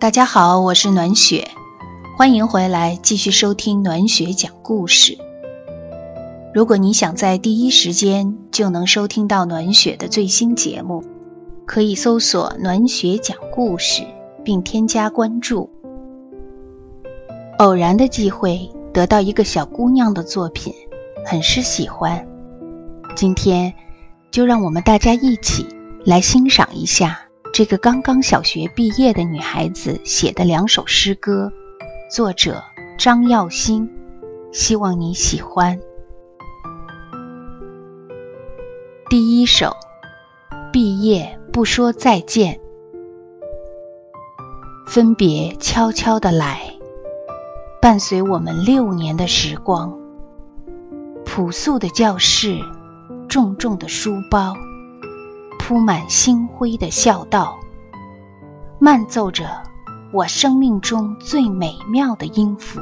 [0.00, 1.48] 大家好，我是暖雪，
[2.16, 5.18] 欢迎回来继续收听暖雪讲故事。
[6.54, 11.02] 如果你想在第一时间就能收听到暖雪的最新节目，
[11.66, 14.04] 可以搜索“暖雪讲故事”
[14.44, 15.68] 并添加关注。
[17.58, 20.72] 偶然的机会得到一个小姑娘的作品，
[21.26, 22.24] 很是喜欢。
[23.16, 23.74] 今天
[24.30, 25.66] 就让我们大家一起
[26.04, 27.22] 来欣赏一下。
[27.58, 31.52] 这个刚刚小学毕业的女孩子写的两首诗歌，
[32.08, 32.62] 作者
[32.96, 33.90] 张耀新，
[34.52, 35.80] 希望你喜欢。
[39.10, 39.74] 第一首，
[40.72, 42.60] 毕业不说再见，
[44.86, 46.60] 分别悄悄的来，
[47.82, 49.98] 伴随我们六年的时光。
[51.24, 52.60] 朴素的教室，
[53.28, 54.54] 重重的书包。
[55.68, 57.60] 铺满星辉的孝道，
[58.78, 59.64] 慢奏着
[60.14, 62.80] 我生命中最美妙的音符。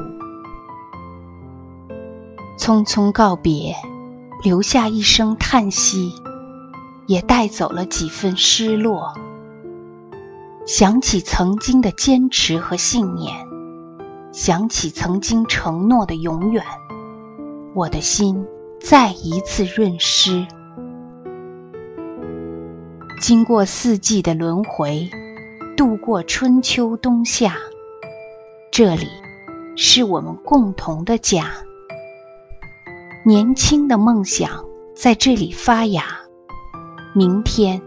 [2.57, 3.75] 匆匆告别，
[4.41, 6.13] 留下一声叹息，
[7.07, 9.13] 也带走了几分失落。
[10.65, 13.35] 想起曾经的坚持和信念，
[14.31, 16.63] 想起曾经承诺的永远，
[17.73, 18.45] 我的心
[18.79, 20.47] 再一次润湿。
[23.19, 25.09] 经过四季的轮回，
[25.75, 27.55] 度过春秋冬夏，
[28.71, 29.07] 这里
[29.75, 31.51] 是我们共同的家。
[33.25, 34.63] 年轻的梦想
[34.95, 36.03] 在这里发芽，
[37.15, 37.81] 明天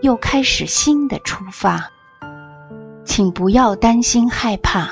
[0.00, 1.90] 又开始新的出发。
[3.04, 4.90] 请不要担心害怕，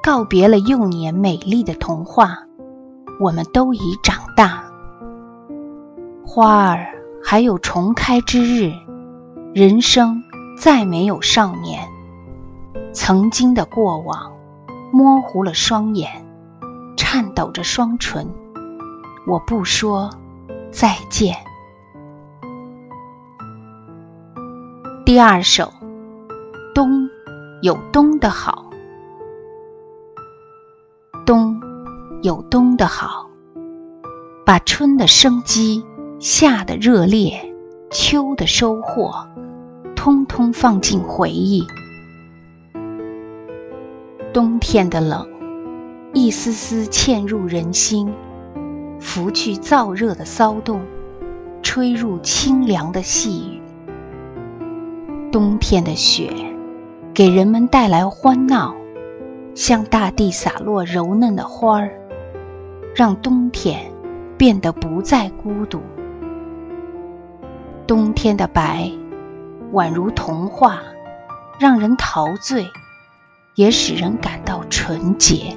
[0.00, 2.38] 告别了幼年美丽的童话，
[3.20, 4.70] 我们都已长大。
[6.24, 6.95] 花儿。
[7.28, 8.72] 还有重开之日，
[9.52, 10.22] 人生
[10.56, 11.88] 再没有少年。
[12.92, 14.32] 曾经的过往，
[14.92, 16.24] 模糊了双眼，
[16.96, 18.30] 颤抖着双唇。
[19.26, 20.08] 我不说
[20.70, 21.34] 再见。
[25.04, 25.72] 第二首，
[26.76, 27.08] 冬
[27.60, 28.70] 有冬的好，
[31.26, 31.60] 冬
[32.22, 33.28] 有冬的好，
[34.44, 35.84] 把春的生机。
[36.28, 37.54] 夏的热烈，
[37.88, 39.28] 秋的收获，
[39.94, 41.64] 通通放进回忆。
[44.32, 45.28] 冬天的冷，
[46.12, 48.12] 一丝丝嵌入人心，
[48.98, 50.80] 拂去燥热的骚动，
[51.62, 53.62] 吹入清凉的细雨。
[55.30, 56.32] 冬天的雪，
[57.14, 58.74] 给人们带来欢闹，
[59.54, 61.92] 向大地洒落柔嫩的花儿，
[62.96, 63.92] 让冬天
[64.36, 65.80] 变得不再孤独。
[67.86, 68.90] 冬天的白，
[69.72, 70.82] 宛如童话，
[71.60, 72.66] 让人陶醉，
[73.54, 75.56] 也使人感到纯洁。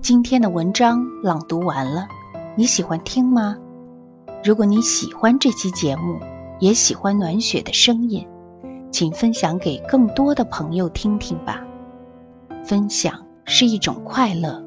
[0.00, 2.08] 今天的文章朗读完了，
[2.56, 3.56] 你喜欢听吗？
[4.42, 6.18] 如果你喜欢这期节目，
[6.58, 8.26] 也喜欢暖雪的声音，
[8.90, 11.62] 请分享给更多的朋友听听吧。
[12.64, 14.64] 分享是一种快乐，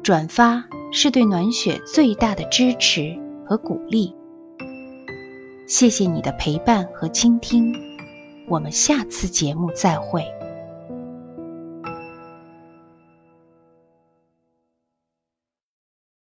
[0.00, 0.62] 转发。
[0.92, 4.14] 是对暖雪最大的支持和鼓励。
[5.66, 7.72] 谢谢你的陪伴和倾听，
[8.48, 10.24] 我们下次节目再会。